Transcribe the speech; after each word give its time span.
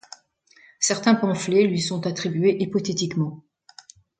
Certains 0.79 1.13
pamphlets 1.13 1.67
lui 1.67 1.79
sont 1.79 2.07
attribués 2.07 2.57
hypothétiquement. 2.59 3.43